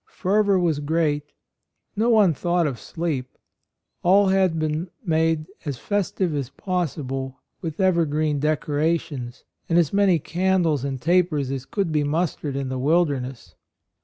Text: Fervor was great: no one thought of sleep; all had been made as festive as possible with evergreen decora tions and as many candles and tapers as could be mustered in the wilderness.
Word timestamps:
Fervor 0.09 0.57
was 0.57 0.79
great: 0.79 1.31
no 1.95 2.09
one 2.09 2.33
thought 2.33 2.65
of 2.65 2.79
sleep; 2.79 3.37
all 4.01 4.29
had 4.29 4.57
been 4.57 4.89
made 5.05 5.45
as 5.63 5.77
festive 5.77 6.33
as 6.33 6.49
possible 6.49 7.37
with 7.61 7.79
evergreen 7.79 8.39
decora 8.39 8.99
tions 8.99 9.43
and 9.69 9.77
as 9.77 9.93
many 9.93 10.17
candles 10.17 10.83
and 10.83 10.99
tapers 10.99 11.51
as 11.51 11.65
could 11.67 11.91
be 11.91 12.03
mustered 12.03 12.55
in 12.55 12.67
the 12.69 12.79
wilderness. 12.79 13.53